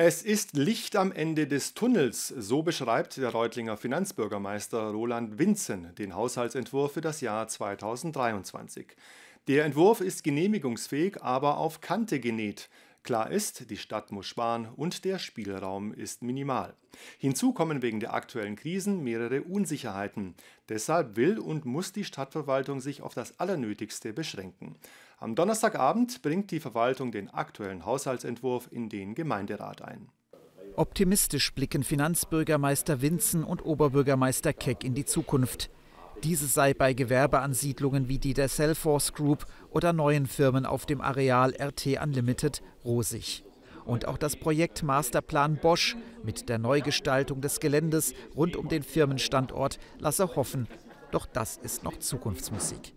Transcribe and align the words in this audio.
Es 0.00 0.22
ist 0.22 0.56
Licht 0.56 0.94
am 0.94 1.10
Ende 1.10 1.48
des 1.48 1.74
Tunnels, 1.74 2.28
so 2.28 2.62
beschreibt 2.62 3.16
der 3.16 3.30
Reutlinger 3.30 3.76
Finanzbürgermeister 3.76 4.90
Roland 4.90 5.40
Winzen 5.40 5.92
den 5.96 6.14
Haushaltsentwurf 6.14 6.92
für 6.92 7.00
das 7.00 7.20
Jahr 7.20 7.48
2023. 7.48 8.94
Der 9.48 9.64
Entwurf 9.64 10.00
ist 10.00 10.22
genehmigungsfähig, 10.22 11.20
aber 11.20 11.56
auf 11.56 11.80
Kante 11.80 12.20
genäht. 12.20 12.68
Klar 13.02 13.30
ist, 13.30 13.70
die 13.70 13.76
Stadt 13.76 14.12
muss 14.12 14.26
sparen 14.26 14.68
und 14.76 15.04
der 15.04 15.18
Spielraum 15.18 15.92
ist 15.92 16.22
minimal. 16.22 16.74
Hinzu 17.18 17.52
kommen 17.52 17.80
wegen 17.80 18.00
der 18.00 18.12
aktuellen 18.12 18.56
Krisen 18.56 19.02
mehrere 19.02 19.42
Unsicherheiten. 19.42 20.34
Deshalb 20.68 21.16
will 21.16 21.38
und 21.38 21.64
muss 21.64 21.92
die 21.92 22.04
Stadtverwaltung 22.04 22.80
sich 22.80 23.02
auf 23.02 23.14
das 23.14 23.38
Allernötigste 23.40 24.12
beschränken. 24.12 24.76
Am 25.18 25.34
Donnerstagabend 25.34 26.22
bringt 26.22 26.50
die 26.50 26.60
Verwaltung 26.60 27.10
den 27.10 27.30
aktuellen 27.30 27.84
Haushaltsentwurf 27.84 28.68
in 28.70 28.88
den 28.88 29.14
Gemeinderat 29.14 29.82
ein. 29.82 30.08
Optimistisch 30.76 31.52
blicken 31.54 31.82
Finanzbürgermeister 31.82 33.02
Winzen 33.02 33.42
und 33.42 33.64
Oberbürgermeister 33.64 34.52
Keck 34.52 34.84
in 34.84 34.94
die 34.94 35.04
Zukunft. 35.04 35.70
Diese 36.24 36.46
sei 36.46 36.74
bei 36.74 36.94
Gewerbeansiedlungen 36.94 38.08
wie 38.08 38.18
die 38.18 38.34
der 38.34 38.48
Cellforce 38.48 39.12
Group 39.12 39.46
oder 39.70 39.92
neuen 39.92 40.26
Firmen 40.26 40.66
auf 40.66 40.84
dem 40.84 41.00
Areal 41.00 41.54
RT 41.54 42.02
Unlimited 42.02 42.60
rosig. 42.84 43.44
Und 43.84 44.06
auch 44.06 44.18
das 44.18 44.36
Projekt 44.36 44.82
Masterplan 44.82 45.56
Bosch 45.56 45.96
mit 46.24 46.48
der 46.48 46.58
Neugestaltung 46.58 47.40
des 47.40 47.60
Geländes 47.60 48.14
rund 48.34 48.56
um 48.56 48.68
den 48.68 48.82
Firmenstandort 48.82 49.78
lasse 49.98 50.34
hoffen. 50.34 50.66
Doch 51.12 51.24
das 51.24 51.56
ist 51.56 51.84
noch 51.84 51.98
Zukunftsmusik. 51.98 52.94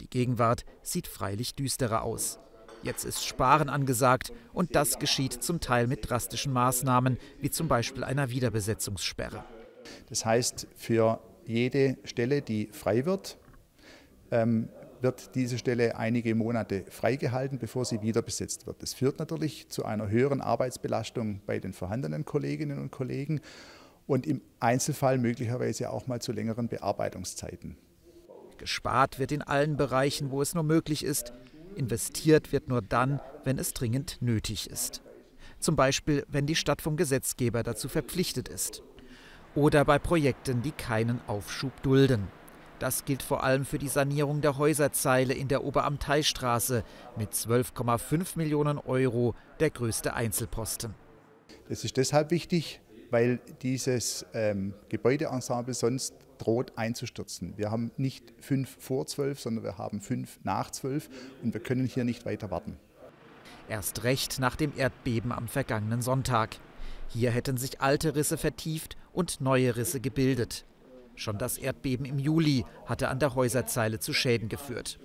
Die 0.00 0.08
Gegenwart 0.08 0.64
sieht 0.82 1.08
freilich 1.08 1.54
düsterer 1.54 2.02
aus. 2.02 2.38
Jetzt 2.82 3.04
ist 3.04 3.24
Sparen 3.24 3.68
angesagt 3.68 4.32
und 4.52 4.74
das 4.74 4.98
geschieht 4.98 5.32
zum 5.32 5.60
Teil 5.60 5.86
mit 5.86 6.08
drastischen 6.08 6.52
Maßnahmen, 6.52 7.18
wie 7.40 7.50
zum 7.50 7.68
Beispiel 7.68 8.04
einer 8.04 8.30
Wiederbesetzungssperre. 8.30 9.44
Das 10.08 10.24
heißt, 10.24 10.68
für 10.74 11.20
jede 11.46 11.96
Stelle, 12.04 12.42
die 12.42 12.68
frei 12.72 13.04
wird, 13.04 13.38
ähm, 14.30 14.68
wird 15.00 15.34
diese 15.34 15.58
Stelle 15.58 15.96
einige 15.96 16.34
Monate 16.34 16.84
freigehalten, 16.88 17.58
bevor 17.58 17.84
sie 17.84 18.02
wieder 18.02 18.22
besetzt 18.22 18.66
wird. 18.66 18.82
Das 18.82 18.94
führt 18.94 19.18
natürlich 19.18 19.68
zu 19.68 19.84
einer 19.84 20.08
höheren 20.08 20.40
Arbeitsbelastung 20.40 21.40
bei 21.44 21.58
den 21.58 21.72
vorhandenen 21.72 22.24
Kolleginnen 22.24 22.78
und 22.78 22.90
Kollegen 22.90 23.40
und 24.06 24.26
im 24.26 24.40
Einzelfall 24.60 25.18
möglicherweise 25.18 25.90
auch 25.90 26.06
mal 26.06 26.20
zu 26.20 26.32
längeren 26.32 26.68
Bearbeitungszeiten. 26.68 27.76
Gespart 28.58 29.18
wird 29.18 29.32
in 29.32 29.42
allen 29.42 29.76
Bereichen, 29.76 30.30
wo 30.30 30.40
es 30.40 30.54
nur 30.54 30.62
möglich 30.62 31.04
ist. 31.04 31.32
Investiert 31.74 32.52
wird 32.52 32.68
nur 32.68 32.82
dann, 32.82 33.20
wenn 33.44 33.58
es 33.58 33.72
dringend 33.72 34.18
nötig 34.20 34.70
ist. 34.70 35.02
Zum 35.58 35.74
Beispiel, 35.74 36.24
wenn 36.28 36.46
die 36.46 36.54
Stadt 36.54 36.82
vom 36.82 36.96
Gesetzgeber 36.96 37.62
dazu 37.62 37.88
verpflichtet 37.88 38.48
ist 38.48 38.82
oder 39.54 39.84
bei 39.84 39.98
Projekten, 39.98 40.62
die 40.62 40.72
keinen 40.72 41.20
Aufschub 41.26 41.82
dulden. 41.82 42.28
Das 42.78 43.04
gilt 43.04 43.22
vor 43.22 43.44
allem 43.44 43.64
für 43.64 43.78
die 43.78 43.88
Sanierung 43.88 44.40
der 44.40 44.58
Häuserzeile 44.58 45.34
in 45.34 45.46
der 45.46 45.62
Oberamteistraße 45.62 46.82
mit 47.16 47.32
12,5 47.32 48.36
Millionen 48.36 48.78
Euro, 48.78 49.36
der 49.60 49.70
größte 49.70 50.14
Einzelposten. 50.14 50.94
Das 51.68 51.84
ist 51.84 51.96
deshalb 51.96 52.32
wichtig, 52.32 52.80
weil 53.10 53.38
dieses 53.62 54.26
ähm, 54.34 54.74
Gebäudeensemble 54.88 55.74
sonst 55.74 56.14
droht 56.38 56.76
einzustürzen. 56.76 57.56
Wir 57.56 57.70
haben 57.70 57.92
nicht 57.96 58.34
fünf 58.40 58.76
vor 58.80 59.06
zwölf, 59.06 59.38
sondern 59.38 59.62
wir 59.62 59.78
haben 59.78 60.00
fünf 60.00 60.40
nach 60.42 60.70
zwölf 60.70 61.08
und 61.42 61.54
wir 61.54 61.60
können 61.60 61.86
hier 61.86 62.02
nicht 62.02 62.26
weiter 62.26 62.50
warten. 62.50 62.76
Erst 63.68 64.02
recht 64.02 64.40
nach 64.40 64.56
dem 64.56 64.72
Erdbeben 64.76 65.30
am 65.30 65.46
vergangenen 65.46 66.02
Sonntag. 66.02 66.56
Hier 67.12 67.30
hätten 67.30 67.56
sich 67.56 67.80
alte 67.80 68.14
Risse 68.14 68.38
vertieft 68.38 68.96
und 69.12 69.40
neue 69.40 69.76
Risse 69.76 70.00
gebildet. 70.00 70.64
Schon 71.14 71.36
das 71.36 71.58
Erdbeben 71.58 72.06
im 72.06 72.18
Juli 72.18 72.64
hatte 72.86 73.08
an 73.08 73.18
der 73.18 73.34
Häuserzeile 73.34 74.00
zu 74.00 74.14
Schäden 74.14 74.48
geführt. 74.48 74.98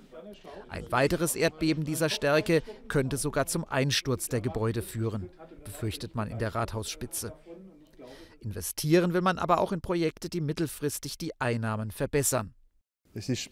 Ein 0.68 0.90
weiteres 0.90 1.36
Erdbeben 1.36 1.84
dieser 1.84 2.08
Stärke 2.08 2.62
könnte 2.88 3.18
sogar 3.18 3.46
zum 3.46 3.64
Einsturz 3.64 4.28
der 4.28 4.40
Gebäude 4.40 4.82
führen, 4.82 5.28
befürchtet 5.64 6.14
man 6.14 6.28
in 6.28 6.38
der 6.38 6.54
Rathausspitze. 6.54 7.32
Investieren 8.40 9.12
will 9.12 9.20
man 9.20 9.38
aber 9.38 9.60
auch 9.60 9.72
in 9.72 9.80
Projekte, 9.80 10.28
die 10.28 10.40
mittelfristig 10.40 11.18
die 11.18 11.38
Einnahmen 11.40 11.90
verbessern. 11.90 12.54
Es 13.14 13.28
ist 13.28 13.50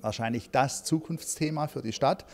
wahrscheinlich 0.00 0.50
das 0.50 0.84
Zukunftsthema 0.84 1.68
für 1.68 1.82
die 1.82 1.92
Stadt, 1.92 2.24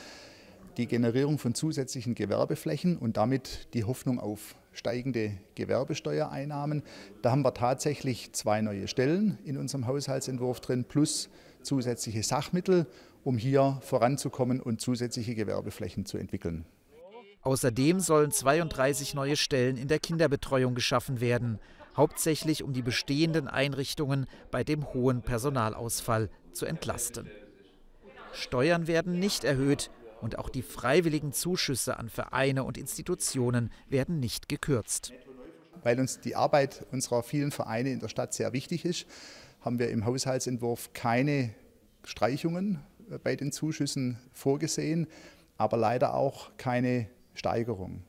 die 0.76 0.86
Generierung 0.86 1.38
von 1.38 1.54
zusätzlichen 1.54 2.14
Gewerbeflächen 2.14 2.96
und 2.96 3.16
damit 3.16 3.68
die 3.74 3.84
Hoffnung 3.84 4.20
auf 4.20 4.54
steigende 4.80 5.32
Gewerbesteuereinnahmen. 5.56 6.82
Da 7.20 7.30
haben 7.30 7.44
wir 7.44 7.52
tatsächlich 7.52 8.32
zwei 8.32 8.62
neue 8.62 8.88
Stellen 8.88 9.38
in 9.44 9.58
unserem 9.58 9.86
Haushaltsentwurf 9.86 10.60
drin, 10.60 10.84
plus 10.84 11.28
zusätzliche 11.62 12.22
Sachmittel, 12.22 12.86
um 13.22 13.36
hier 13.36 13.78
voranzukommen 13.82 14.58
und 14.58 14.80
zusätzliche 14.80 15.34
Gewerbeflächen 15.34 16.06
zu 16.06 16.16
entwickeln. 16.16 16.64
Außerdem 17.42 18.00
sollen 18.00 18.30
32 18.30 19.14
neue 19.14 19.36
Stellen 19.36 19.76
in 19.76 19.88
der 19.88 19.98
Kinderbetreuung 19.98 20.74
geschaffen 20.74 21.20
werden, 21.20 21.58
hauptsächlich 21.94 22.62
um 22.62 22.72
die 22.72 22.82
bestehenden 22.82 23.48
Einrichtungen 23.48 24.26
bei 24.50 24.64
dem 24.64 24.94
hohen 24.94 25.20
Personalausfall 25.20 26.30
zu 26.52 26.64
entlasten. 26.64 27.30
Steuern 28.32 28.86
werden 28.86 29.18
nicht 29.18 29.44
erhöht, 29.44 29.90
und 30.20 30.38
auch 30.38 30.48
die 30.48 30.62
freiwilligen 30.62 31.32
Zuschüsse 31.32 31.98
an 31.98 32.08
Vereine 32.08 32.64
und 32.64 32.78
Institutionen 32.78 33.70
werden 33.88 34.20
nicht 34.20 34.48
gekürzt. 34.48 35.12
Weil 35.82 35.98
uns 35.98 36.20
die 36.20 36.36
Arbeit 36.36 36.86
unserer 36.90 37.22
vielen 37.22 37.52
Vereine 37.52 37.90
in 37.90 38.00
der 38.00 38.08
Stadt 38.08 38.34
sehr 38.34 38.52
wichtig 38.52 38.84
ist, 38.84 39.06
haben 39.60 39.78
wir 39.78 39.90
im 39.90 40.04
Haushaltsentwurf 40.04 40.92
keine 40.92 41.54
Streichungen 42.04 42.80
äh, 43.10 43.18
bei 43.18 43.36
den 43.36 43.52
Zuschüssen 43.52 44.18
vorgesehen, 44.32 45.06
aber 45.56 45.76
leider 45.76 46.14
auch 46.14 46.50
keine 46.56 47.08
Steigerung. 47.34 48.02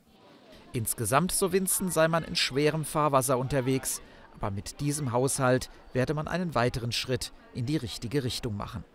Insgesamt, 0.73 1.33
so 1.33 1.51
Winston, 1.51 1.91
sei 1.91 2.07
man 2.07 2.23
in 2.23 2.35
schwerem 2.35 2.85
Fahrwasser 2.85 3.37
unterwegs, 3.37 4.01
aber 4.33 4.51
mit 4.51 4.79
diesem 4.79 5.11
Haushalt 5.11 5.69
werde 5.91 6.13
man 6.13 6.27
einen 6.27 6.55
weiteren 6.55 6.93
Schritt 6.93 7.33
in 7.53 7.65
die 7.65 7.75
richtige 7.75 8.23
Richtung 8.23 8.55
machen. 8.55 8.85